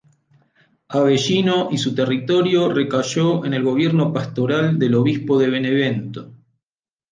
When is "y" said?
1.69-1.77